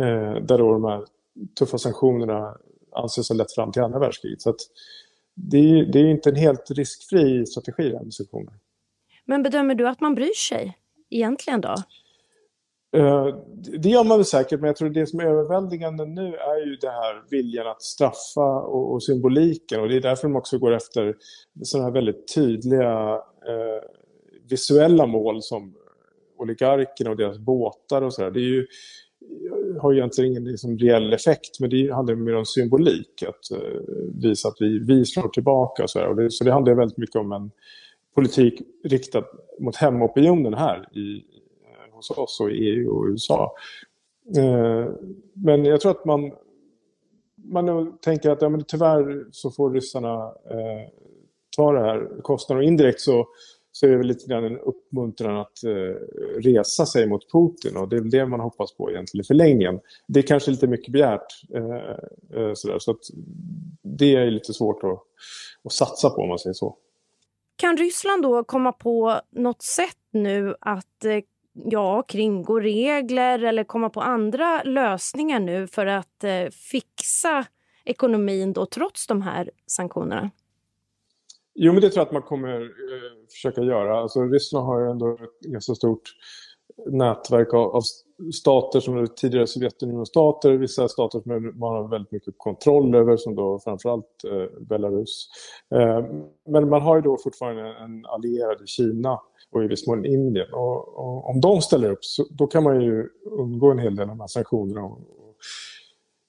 Eh, 0.00 0.34
där 0.42 0.58
då 0.58 0.72
de 0.72 0.84
här 0.84 1.04
tuffa 1.58 1.78
sanktionerna 1.78 2.56
anses 2.92 3.28
ha 3.28 3.36
lett 3.36 3.52
fram 3.52 3.72
till 3.72 3.82
andra 3.82 3.98
världskriget. 3.98 4.42
Så 4.42 4.54
det, 5.34 5.58
är, 5.58 5.84
det 5.84 5.98
är 5.98 6.06
inte 6.06 6.30
en 6.30 6.36
helt 6.36 6.70
riskfri 6.70 7.46
strategi 7.46 7.88
det 7.88 7.96
här 7.96 8.04
med 8.04 8.14
sanktioner. 8.14 8.54
Men 9.24 9.42
bedömer 9.42 9.74
du 9.74 9.88
att 9.88 10.00
man 10.00 10.14
bryr 10.14 10.34
sig 10.34 10.78
egentligen 11.10 11.60
då? 11.60 11.74
Eh, 12.94 13.28
det 13.82 13.88
gör 13.88 14.04
man 14.04 14.18
väl 14.18 14.24
säkert, 14.24 14.60
men 14.60 14.66
jag 14.66 14.76
tror 14.76 14.90
det 14.90 15.06
som 15.06 15.20
är 15.20 15.24
överväldigande 15.24 16.06
nu 16.06 16.34
är 16.34 16.66
ju 16.66 16.76
det 16.76 16.90
här 16.90 17.22
viljan 17.30 17.66
att 17.66 17.82
straffa 17.82 18.60
och, 18.60 18.92
och 18.92 19.02
symboliken. 19.02 19.80
Och 19.80 19.88
det 19.88 19.96
är 19.96 20.00
därför 20.00 20.28
de 20.28 20.36
också 20.36 20.58
går 20.58 20.72
efter 20.72 21.16
sådana 21.62 21.88
här 21.88 21.92
väldigt 21.92 22.34
tydliga 22.34 23.12
eh, 23.48 23.88
visuella 24.48 25.06
mål 25.06 25.42
som 25.42 25.74
oligarkerna 26.38 27.10
och 27.10 27.16
deras 27.16 27.38
båtar 27.38 28.02
och 28.02 28.14
sådär. 28.14 28.30
Det 28.30 28.40
är 28.40 28.42
ju, 28.42 28.66
har 29.80 29.92
ju 29.92 29.98
egentligen 29.98 30.30
ingen 30.30 30.44
liksom, 30.44 30.78
reell 30.78 31.12
effekt, 31.12 31.60
men 31.60 31.70
det 31.70 31.92
handlar 31.92 32.14
mer 32.14 32.36
om 32.36 32.46
symbolik. 32.46 33.22
Att 33.28 33.50
eh, 33.58 33.80
visa 34.22 34.48
att 34.48 34.56
vi, 34.60 34.78
vi 34.78 35.04
slår 35.04 35.28
tillbaka 35.28 35.82
och 35.82 35.90
sådär. 35.90 36.08
Och 36.08 36.16
det, 36.16 36.30
så 36.30 36.44
det 36.44 36.52
handlar 36.52 36.74
väldigt 36.74 36.98
mycket 36.98 37.16
om 37.16 37.32
en 37.32 37.50
politik 38.14 38.62
riktad 38.84 39.24
mot 39.60 39.76
hemopinionen 39.76 40.54
här 40.54 40.88
i, 40.98 41.24
hos 42.08 42.18
oss 42.18 42.40
och 42.40 42.50
i 42.50 42.54
EU 42.54 42.90
och 42.90 43.06
USA. 43.06 43.54
Eh, 44.36 44.88
men 45.32 45.64
jag 45.64 45.80
tror 45.80 45.90
att 45.90 46.04
man, 46.04 46.32
man 47.36 47.98
tänker 47.98 48.30
att 48.30 48.42
ja, 48.42 48.48
men 48.48 48.64
tyvärr 48.64 49.26
så 49.30 49.50
får 49.50 49.70
ryssarna 49.70 50.24
eh, 50.26 50.88
ta 51.56 51.72
det 51.72 51.80
här 51.80 52.22
kostnaden 52.22 52.64
och 52.64 52.68
indirekt 52.68 53.00
så, 53.00 53.26
så 53.72 53.86
är 53.86 53.90
det 53.90 53.96
väl 53.96 54.06
lite 54.06 54.26
grann 54.26 54.44
en 54.44 54.58
uppmuntran 54.58 55.36
att 55.36 55.64
eh, 55.64 55.94
resa 56.40 56.86
sig 56.86 57.06
mot 57.06 57.32
Putin 57.32 57.76
och 57.76 57.88
det 57.88 57.96
är 57.96 58.00
väl 58.00 58.10
det 58.10 58.26
man 58.26 58.40
hoppas 58.40 58.76
på 58.76 58.90
egentligen 58.90 59.22
i 59.22 59.26
förlängningen. 59.26 59.80
Det 60.06 60.20
är 60.20 60.26
kanske 60.26 60.50
lite 60.50 60.66
mycket 60.66 60.92
begärt 60.92 61.26
eh, 61.54 62.40
eh 62.40 62.52
sådär, 62.54 62.78
så 62.78 62.90
att 62.90 63.00
det 63.82 64.16
är 64.16 64.30
lite 64.30 64.52
svårt 64.52 64.84
att, 64.84 65.02
att 65.64 65.72
satsa 65.72 66.10
på 66.10 66.22
om 66.22 66.28
man 66.28 66.38
säger 66.38 66.54
så. 66.54 66.76
Kan 67.56 67.76
Ryssland 67.76 68.22
då 68.22 68.44
komma 68.44 68.72
på 68.72 69.20
något 69.30 69.62
sätt 69.62 69.98
nu 70.10 70.54
att 70.60 71.04
eh, 71.04 71.18
ja, 71.54 72.02
kringgå 72.02 72.60
regler 72.60 73.44
eller 73.44 73.64
komma 73.64 73.90
på 73.90 74.00
andra 74.00 74.62
lösningar 74.62 75.40
nu 75.40 75.66
för 75.66 75.86
att 75.86 76.24
eh, 76.24 76.46
fixa 76.50 77.46
ekonomin 77.84 78.52
då, 78.52 78.66
trots 78.66 79.06
de 79.06 79.22
här 79.22 79.50
sanktionerna? 79.66 80.30
Jo, 81.54 81.72
men 81.72 81.82
det 81.82 81.90
tror 81.90 82.00
jag 82.00 82.06
att 82.06 82.12
man 82.12 82.22
kommer 82.22 82.60
eh, 82.60 83.26
försöka 83.30 83.60
göra. 83.60 84.00
Alltså, 84.00 84.22
Ryssland 84.22 84.66
har 84.66 84.80
ju 84.80 84.90
ändå 84.90 85.14
ett 85.14 85.40
ganska 85.40 85.74
stort 85.74 86.02
nätverk 86.86 87.54
av, 87.54 87.76
av 87.76 87.82
stater 88.34 88.80
som 88.80 89.06
tidigare 89.16 89.46
Sovjetunionen-stater, 89.46 90.50
vissa 90.50 90.88
stater 90.88 91.20
som 91.20 91.58
man 91.58 91.74
har 91.74 91.88
väldigt 91.88 92.12
mycket 92.12 92.34
kontroll 92.36 92.94
över 92.94 93.16
som 93.16 93.34
då 93.34 93.58
framförallt 93.58 94.24
eh, 94.30 94.60
Belarus. 94.60 95.28
Eh, 95.74 96.04
men 96.48 96.68
man 96.68 96.82
har 96.82 96.96
ju 96.96 97.02
då 97.02 97.16
fortfarande 97.22 97.62
en 97.62 98.06
allierad 98.06 98.62
i 98.62 98.66
Kina 98.66 99.20
och 99.50 99.64
i 99.64 99.66
viss 99.66 99.86
mån 99.86 100.04
Indien. 100.04 100.52
Och, 100.52 100.98
och, 100.98 101.30
om 101.30 101.40
de 101.40 101.60
ställer 101.60 101.90
upp 101.90 102.04
så 102.04 102.26
då 102.30 102.46
kan 102.46 102.62
man 102.62 102.80
ju 102.80 103.08
undgå 103.24 103.70
en 103.70 103.78
hel 103.78 103.96
del 103.96 104.02
av 104.02 104.08
de 104.08 104.20
här 104.20 104.26
sanktionerna. 104.26 104.84
Och, 104.84 104.92
och, 104.92 105.36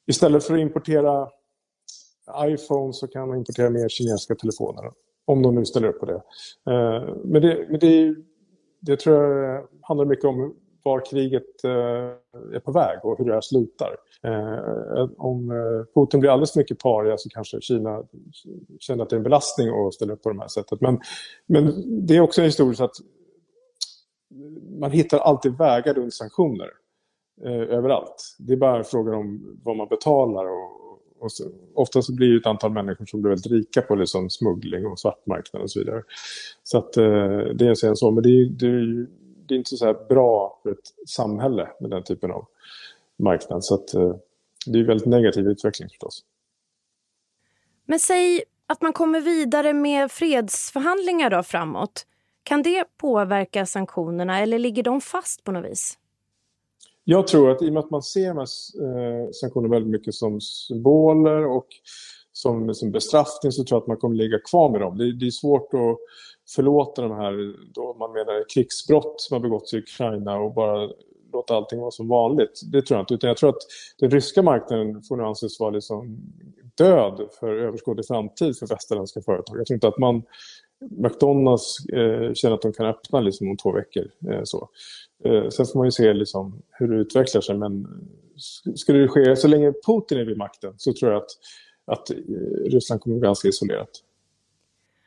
istället 0.07 0.43
för 0.43 0.53
att 0.53 0.59
importera 0.59 1.29
iPhone 2.39 2.93
så 2.93 3.07
kan 3.07 3.27
man 3.27 3.37
importera 3.37 3.69
mer 3.69 3.89
kinesiska 3.89 4.35
telefoner. 4.35 4.91
Om 5.25 5.41
de 5.41 5.55
nu 5.55 5.65
ställer 5.65 5.87
upp 5.87 5.99
på 5.99 6.05
det. 6.05 6.21
Eh, 6.71 7.15
men 7.23 7.41
det, 7.41 7.67
men 7.69 7.79
det, 7.79 8.15
det 8.79 8.99
tror 8.99 9.15
jag 9.15 9.67
handlar 9.81 10.05
mycket 10.05 10.25
om 10.25 10.55
var 10.85 11.05
kriget 11.05 11.63
eh, 11.63 11.71
är 12.55 12.59
på 12.59 12.71
väg 12.71 12.99
och 13.03 13.17
hur 13.17 13.25
det 13.25 13.33
här 13.33 13.41
slutar. 13.41 13.97
Eh, 14.23 14.53
eh, 14.97 15.09
om 15.17 15.49
Putin 15.95 16.19
blir 16.19 16.29
alldeles 16.29 16.51
för 16.51 16.59
mycket 16.59 16.79
paria 16.79 17.17
så 17.17 17.29
kanske 17.29 17.61
Kina 17.61 18.03
känner 18.79 19.03
att 19.03 19.09
det 19.09 19.15
är 19.15 19.17
en 19.17 19.23
belastning 19.23 19.69
att 19.69 19.93
ställa 19.93 20.13
upp 20.13 20.23
på 20.23 20.31
det 20.31 20.39
här 20.39 20.47
sättet. 20.47 20.81
Men, 20.81 20.99
men 21.45 21.73
det 22.05 22.15
är 22.15 22.21
också 22.21 22.41
en 22.41 22.45
historia 22.45 22.85
att 22.85 22.95
man 24.79 24.91
hittar 24.91 25.17
alltid 25.17 25.57
vägar 25.57 25.93
runt 25.93 26.13
sanktioner 26.13 26.69
överallt. 27.69 28.35
Det 28.39 28.53
är 28.53 28.57
bara 28.57 28.83
frågan 28.83 29.13
om 29.13 29.59
vad 29.63 29.77
man 29.77 29.87
betalar 29.87 30.45
och, 30.45 30.84
och 31.19 31.31
så, 31.31 31.43
oftast 31.73 32.09
blir 32.09 32.31
det 32.31 32.37
ett 32.37 32.45
antal 32.45 32.71
människor 32.71 33.05
som 33.05 33.21
blir 33.21 33.29
väldigt 33.29 33.51
rika 33.51 33.81
på 33.81 33.95
liksom 33.95 34.29
smuggling 34.29 34.85
och 34.85 34.99
svartmarknad 34.99 35.61
och 35.61 35.71
så 35.71 35.79
vidare. 35.79 36.03
Så 36.63 36.77
att 36.77 36.97
eh, 36.97 37.37
det 37.55 37.65
är 37.65 37.85
en 37.85 37.95
så, 37.95 38.11
men 38.11 38.23
det 38.23 38.29
är, 38.29 38.45
det 38.45 38.67
är 38.67 39.07
det 39.47 39.53
är 39.53 39.57
inte 39.57 39.77
så 39.77 39.93
bra 40.09 40.59
för 40.63 40.71
ett 40.71 40.93
samhälle 41.07 41.69
med 41.79 41.89
den 41.89 42.03
typen 42.03 42.31
av 42.31 42.45
marknad. 43.19 43.65
Så 43.65 43.75
att, 43.75 43.93
eh, 43.93 44.15
det 44.65 44.77
är 44.77 44.81
en 44.81 44.87
väldigt 44.87 45.07
negativ 45.07 45.47
utveckling 45.47 45.89
förstås. 45.89 46.23
Men 47.85 47.99
säg 47.99 48.43
att 48.67 48.81
man 48.81 48.93
kommer 48.93 49.21
vidare 49.21 49.73
med 49.73 50.11
fredsförhandlingar 50.11 51.29
då 51.29 51.43
framåt. 51.43 52.07
Kan 52.43 52.63
det 52.63 52.85
påverka 52.97 53.65
sanktionerna 53.65 54.39
eller 54.39 54.59
ligger 54.59 54.83
de 54.83 55.01
fast 55.01 55.43
på 55.43 55.51
något 55.51 55.71
vis? 55.71 55.97
Jag 57.07 57.27
tror 57.27 57.51
att 57.51 57.61
i 57.61 57.69
och 57.69 57.73
med 57.73 57.79
att 57.79 57.91
man 57.91 58.01
ser 58.01 58.27
de 58.27 58.37
här 58.37 59.21
eh, 59.23 59.29
sanktionerna 59.31 59.73
väldigt 59.73 59.91
mycket 59.91 60.13
som 60.13 60.41
symboler 60.41 61.45
och 61.45 61.67
som, 62.31 62.75
som 62.75 62.91
bestraffning 62.91 63.51
så 63.51 63.63
tror 63.63 63.75
jag 63.75 63.81
att 63.81 63.87
man 63.87 63.97
kommer 63.97 64.15
ligga 64.15 64.39
kvar 64.39 64.69
med 64.69 64.81
dem. 64.81 64.97
Det, 64.97 65.13
det 65.13 65.25
är 65.25 65.31
svårt 65.31 65.73
att 65.73 65.97
förlåta 66.55 67.01
de 67.01 67.11
här, 67.11 67.55
då 67.73 67.95
man 67.99 68.13
menar 68.13 68.49
krigsbrott 68.53 69.21
som 69.21 69.35
har 69.35 69.41
begåtts 69.41 69.73
i 69.73 69.77
Ukraina 69.77 70.37
och 70.37 70.53
bara 70.53 70.89
låta 71.33 71.55
allting 71.55 71.79
vara 71.79 71.91
som 71.91 72.07
vanligt. 72.07 72.61
Det 72.71 72.81
tror 72.81 72.97
jag 72.97 73.03
inte. 73.03 73.13
Utan 73.13 73.27
jag 73.27 73.37
tror 73.37 73.49
att 73.49 73.61
den 73.99 74.11
ryska 74.11 74.41
marknaden 74.41 75.01
får 75.01 75.17
nu 75.17 75.23
anses 75.23 75.59
vara 75.59 75.69
liksom 75.69 76.17
död 76.75 77.27
för 77.39 77.55
överskådlig 77.55 78.07
framtid 78.07 78.57
för 78.57 78.67
västerländska 78.67 79.21
företag. 79.21 79.59
Jag 79.59 79.65
tror 79.65 79.75
inte 79.75 79.87
att 79.87 79.97
man 79.97 80.23
McDonalds 80.81 81.85
eh, 81.85 82.33
känner 82.33 82.55
att 82.55 82.61
de 82.61 82.73
kan 82.73 82.85
öppna 82.85 83.19
liksom 83.19 83.49
om 83.49 83.57
två 83.57 83.71
veckor. 83.71 84.11
Eh, 84.31 84.41
så. 84.43 84.69
Eh, 85.23 85.49
sen 85.49 85.65
får 85.65 85.79
man 85.79 85.87
ju 85.87 85.91
se 85.91 86.13
liksom 86.13 86.61
hur 86.69 86.87
det 86.87 86.95
utvecklar 86.95 87.41
sig. 87.41 87.57
Men 87.57 87.87
skulle 88.75 88.99
det 88.99 89.07
ske, 89.07 89.35
så 89.35 89.47
länge 89.47 89.73
Putin 89.87 90.17
är 90.17 90.25
vid 90.25 90.37
makten 90.37 90.73
så 90.77 90.93
tror 90.93 91.11
jag 91.11 91.21
att, 91.21 91.29
att 91.85 92.11
eh, 92.11 92.15
Ryssland 92.65 93.01
kommer 93.01 93.15
att 93.15 93.21
vara 93.21 93.29
ganska 93.29 93.47
isolerat. 93.47 93.89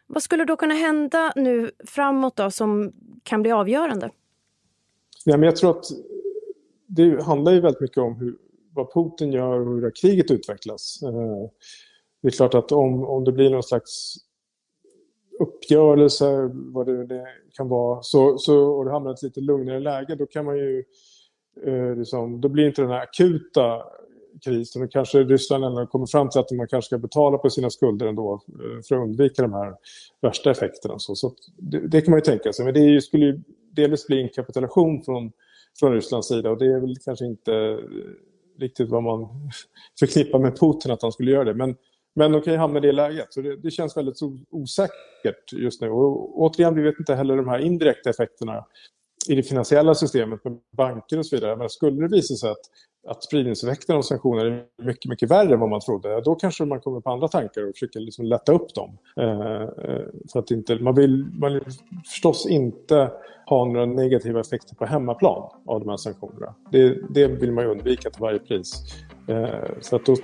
Vad 0.06 0.22
skulle 0.22 0.44
då 0.44 0.56
kunna 0.56 0.74
hända 0.74 1.32
nu 1.36 1.70
framåt 1.86 2.36
då 2.36 2.50
som 2.50 2.92
kan 3.22 3.42
bli 3.42 3.52
avgörande? 3.52 4.10
Ja, 5.24 5.36
men 5.36 5.42
jag 5.42 5.56
tror 5.56 5.70
att 5.70 5.84
det 6.86 7.22
handlar 7.22 7.52
ju 7.52 7.60
väldigt 7.60 7.80
mycket 7.80 7.98
om 7.98 8.16
hur, 8.16 8.36
vad 8.74 8.92
Putin 8.92 9.32
gör 9.32 9.60
och 9.60 9.66
hur 9.66 9.90
kriget 9.90 10.30
utvecklas. 10.30 11.02
Eh, 11.02 11.50
det 12.22 12.28
är 12.28 12.32
klart 12.32 12.54
att 12.54 12.72
om, 12.72 13.04
om 13.04 13.24
det 13.24 13.32
blir 13.32 13.50
någon 13.50 13.62
slags 13.62 14.14
uppgörelse, 15.38 16.50
vad 16.52 16.86
det, 16.86 17.06
det 17.06 17.26
kan 17.56 17.68
vara, 17.68 18.02
så, 18.02 18.38
så, 18.38 18.58
och 18.58 18.84
det 18.84 18.90
hamnar 18.90 19.10
i 19.10 19.14
ett 19.14 19.22
lite 19.22 19.40
lugnare 19.40 19.80
läge, 19.80 20.14
då 20.14 20.26
kan 20.26 20.44
man 20.44 20.56
ju 20.56 20.84
eh, 21.66 21.96
liksom, 21.96 22.40
då 22.40 22.48
blir 22.48 22.66
inte 22.66 22.82
den 22.82 22.90
här 22.90 23.02
akuta 23.02 23.82
krisen 24.44 24.82
och 24.82 24.92
kanske 24.92 25.18
Ryssland 25.18 25.64
ändå 25.64 25.86
kommer 25.86 26.06
fram 26.06 26.30
till 26.30 26.40
att 26.40 26.50
man 26.50 26.68
kanske 26.68 26.86
ska 26.86 26.98
betala 26.98 27.38
på 27.38 27.50
sina 27.50 27.70
skulder 27.70 28.06
ändå 28.06 28.34
eh, 28.34 28.82
för 28.88 28.96
att 28.96 29.02
undvika 29.02 29.42
de 29.42 29.52
här 29.52 29.74
värsta 30.20 30.50
effekterna. 30.50 30.98
Så, 30.98 31.14
så 31.14 31.32
det, 31.56 31.88
det, 31.88 32.00
kan 32.00 32.10
man 32.10 32.18
ju 32.18 32.24
tänka 32.24 32.52
sig, 32.52 32.64
men 32.64 32.74
det 32.74 33.00
skulle 33.00 33.26
ju 33.26 33.40
delvis 33.72 34.06
bli 34.06 34.22
en 34.22 34.28
kapitulation 34.28 35.02
från, 35.02 35.32
från 35.80 35.92
Rysslands 35.92 36.28
sida 36.28 36.50
och 36.50 36.58
det 36.58 36.66
är 36.66 36.80
väl 36.80 36.96
kanske 37.04 37.24
inte 37.24 37.78
riktigt 38.58 38.88
vad 38.88 39.02
man 39.02 39.28
förknippar 39.98 40.38
med 40.38 40.58
Putin 40.60 40.92
att 40.92 41.02
han 41.02 41.12
skulle 41.12 41.30
göra 41.30 41.44
det. 41.44 41.54
Men 41.54 41.76
men 42.18 42.32
de 42.32 42.42
kan 42.42 42.52
ju 42.52 42.58
hamna 42.58 42.78
i 42.78 42.80
det 42.80 42.92
läget. 42.92 43.26
Så 43.30 43.40
det, 43.40 43.56
det, 43.56 43.70
känns 43.70 43.96
väldigt 43.96 44.18
osäkert 44.50 45.52
just 45.52 45.80
nu. 45.80 45.90
Och 45.90 46.40
återigen, 46.40 46.74
vi 46.74 46.82
vet 46.82 46.98
inte 46.98 47.14
heller 47.14 47.36
de 47.36 47.48
här 47.48 47.58
indirekta 47.58 48.10
effekterna 48.10 48.64
i 49.28 49.34
det 49.34 49.42
finansiella 49.42 49.94
systemet 49.94 50.44
med 50.44 50.58
banker 50.76 51.18
och 51.18 51.26
så 51.26 51.36
vidare. 51.36 51.56
Men 51.56 51.68
skulle 51.68 52.02
det 52.02 52.16
visa 52.16 52.34
sig 52.34 52.50
att, 52.50 52.60
att 53.08 53.24
spridningseffekten 53.24 53.96
av 53.96 54.02
sanktioner 54.02 54.44
är 54.44 54.64
mycket, 54.82 55.10
mycket 55.10 55.30
värre 55.30 55.54
än 55.54 55.60
vad 55.60 55.68
man 55.68 55.80
trodde, 55.80 56.20
då 56.20 56.34
kanske 56.34 56.64
man 56.64 56.80
kommer 56.80 57.00
på 57.00 57.10
andra 57.10 57.28
tankar 57.28 57.68
och 57.68 57.74
försöker 57.74 58.00
liksom 58.00 58.24
lätta 58.24 58.52
upp 58.52 58.74
dem. 58.74 58.98
Eh, 59.16 59.62
eh 59.62 60.06
för 60.32 60.38
att 60.38 60.50
inte, 60.50 60.78
man, 60.78 60.94
vill, 60.94 61.26
man 61.32 61.54
vill 61.54 61.64
förstås 62.12 62.46
inte 62.46 63.10
ha 63.46 63.64
några 63.64 63.86
negativa 63.86 64.40
effekter 64.40 64.74
på 64.74 64.86
hemmaplan 64.86 65.50
av 65.66 65.80
de 65.80 65.88
här 65.88 65.96
sanktionerna. 65.96 66.54
Det, 66.72 66.98
det 67.10 67.26
vill 67.26 67.52
man 67.52 67.64
ju 67.64 67.70
undvika 67.70 68.10
till 68.10 68.22
varje 68.22 68.38
pris. 68.38 68.82
Eh, 69.28 69.70
så 69.80 69.96
att 69.96 70.06
då 70.06 70.16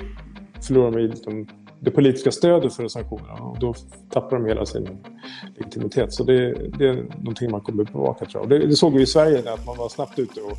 förlorar 0.66 0.90
man 0.90 1.00
ju 1.00 1.08
liksom 1.08 1.46
det 1.84 1.90
politiska 1.90 2.32
stödet 2.32 2.74
för 2.74 2.88
sanktionerna 2.88 3.32
och 3.32 3.58
då 3.58 3.74
tappar 4.10 4.36
de 4.36 4.46
hela 4.46 4.66
sin 4.66 5.04
legitimitet. 5.56 6.12
Så 6.12 6.24
det, 6.24 6.54
det 6.78 6.88
är 6.88 6.94
någonting 6.94 7.50
man 7.50 7.60
kommer 7.60 7.82
att 7.82 7.92
bevaka 7.92 8.24
tror 8.24 8.42
jag. 8.42 8.50
Det, 8.50 8.66
det, 8.66 8.76
såg 8.76 8.94
vi 8.94 9.02
i 9.02 9.06
Sverige 9.06 9.52
att 9.52 9.66
man 9.66 9.76
var 9.76 9.88
snabbt 9.88 10.18
ute 10.18 10.40
och 10.40 10.56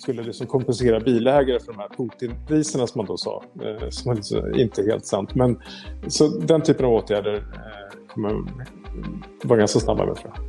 skulle 0.00 0.22
liksom 0.22 0.46
kompensera 0.46 1.00
bilägare 1.00 1.60
för 1.60 1.72
de 1.72 1.78
här 1.78 1.88
Putin-priserna 1.96 2.86
som 2.86 2.98
man 2.98 3.06
då 3.06 3.16
sa. 3.16 3.42
Eh, 3.62 3.88
som 3.88 4.10
är 4.10 4.14
liksom 4.14 4.54
inte 4.54 4.82
helt 4.82 5.06
sant. 5.06 5.34
Men 5.34 5.62
så 6.08 6.28
den 6.28 6.62
typen 6.62 6.86
av 6.86 6.92
åtgärder 6.92 7.34
eh, 7.34 7.98
kommer 8.08 8.42
vara 9.42 9.58
ganska 9.58 9.80
snabba 9.80 10.06
med 10.06 10.16
tror 10.16 10.32
jag. 10.34 10.44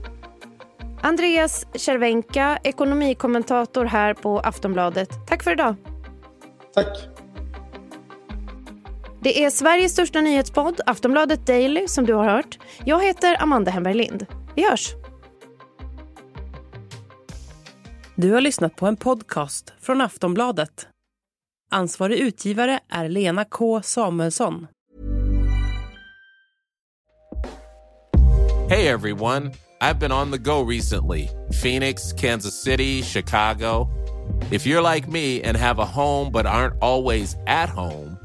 Andreas 1.01 1.67
Cervenka, 1.75 2.59
ekonomikommentator 2.63 3.85
här 3.85 4.13
på 4.13 4.39
Aftonbladet. 4.39 5.09
Tack 5.27 5.43
för 5.43 5.51
idag. 5.51 5.75
Tack. 6.73 7.14
Det 9.25 9.43
är 9.43 9.49
Sveriges 9.49 9.91
största 9.91 10.21
nyhetspodd, 10.21 10.81
Aftonbladet 10.85 11.47
Daily, 11.47 11.87
som 11.87 12.05
du 12.05 12.13
har 12.13 12.29
hört. 12.29 12.59
Jag 12.83 13.03
heter 13.03 13.43
Amanda 13.43 13.71
Hemberg 13.71 13.93
Lind. 13.93 14.25
Vi 14.55 14.69
hörs! 14.69 14.93
Du 18.15 18.31
har 18.31 18.41
lyssnat 18.41 18.75
på 18.75 18.87
en 18.87 18.97
podcast 18.97 19.73
från 19.81 20.01
Aftonbladet. 20.01 20.87
Ansvarig 21.71 22.19
utgivare 22.19 22.79
är 22.89 23.09
Lena 23.09 23.45
K 23.45 23.81
Samuelsson. 23.81 24.67
Hey 28.69 28.87
everyone! 28.87 29.51
I've 29.81 29.99
been 29.99 30.11
on 30.11 30.31
the 30.31 30.37
go 30.37 30.69
recently. 30.69 31.29
Phoenix, 31.63 32.13
Kansas 32.13 32.63
City, 32.63 33.01
Chicago. 33.01 33.87
If 34.51 34.65
you're 34.65 34.93
like 34.93 35.11
me 35.11 35.41
and 35.49 35.57
have 35.57 35.81
a 35.81 35.85
home 35.85 36.31
but 36.31 36.45
aren't 36.45 36.81
always 36.81 37.35
at 37.47 37.69
home 37.69 38.24